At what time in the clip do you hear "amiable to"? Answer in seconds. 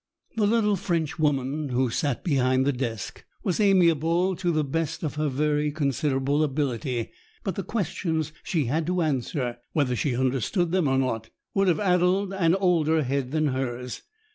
3.59-4.51